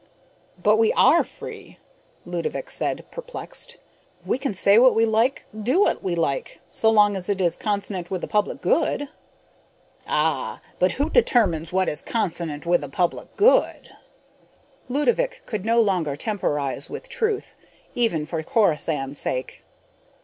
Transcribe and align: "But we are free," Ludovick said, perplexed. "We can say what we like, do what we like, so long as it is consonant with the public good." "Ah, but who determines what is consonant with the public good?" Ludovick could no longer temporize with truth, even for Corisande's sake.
"But 0.57 0.77
we 0.77 0.91
are 0.93 1.23
free," 1.23 1.77
Ludovick 2.25 2.71
said, 2.71 3.05
perplexed. 3.11 3.77
"We 4.25 4.39
can 4.39 4.55
say 4.55 4.79
what 4.79 4.95
we 4.95 5.05
like, 5.05 5.45
do 5.55 5.79
what 5.81 6.01
we 6.01 6.15
like, 6.15 6.59
so 6.71 6.89
long 6.89 7.15
as 7.15 7.29
it 7.29 7.39
is 7.39 7.55
consonant 7.55 8.09
with 8.09 8.21
the 8.21 8.27
public 8.27 8.61
good." 8.63 9.09
"Ah, 10.07 10.59
but 10.79 10.93
who 10.93 11.07
determines 11.11 11.71
what 11.71 11.87
is 11.87 12.01
consonant 12.01 12.65
with 12.65 12.81
the 12.81 12.89
public 12.89 13.35
good?" 13.37 13.91
Ludovick 14.89 15.43
could 15.45 15.65
no 15.65 15.79
longer 15.79 16.15
temporize 16.15 16.89
with 16.89 17.07
truth, 17.07 17.53
even 17.93 18.25
for 18.25 18.41
Corisande's 18.41 19.19
sake. 19.19 19.63